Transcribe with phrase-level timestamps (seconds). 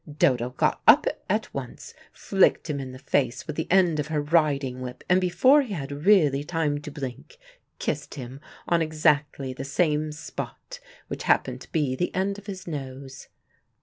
[0.17, 4.19] Dodo got up at once, flicked him in the face with the end of her
[4.19, 7.37] riding whip, and before he had really time to blink,
[7.77, 12.65] kissed him on exactly the same spot, which happened to be the end of his
[12.65, 13.27] nose.